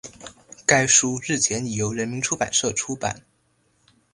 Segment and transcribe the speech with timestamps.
[0.65, 3.23] 该书日前已由人民出版社出版